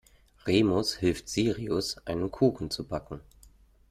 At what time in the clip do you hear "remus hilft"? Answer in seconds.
0.47-1.29